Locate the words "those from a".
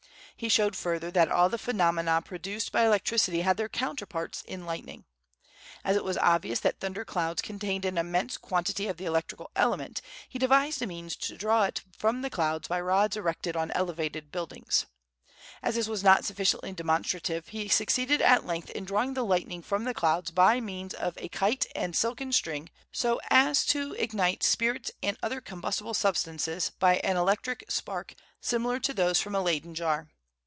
28.95-29.39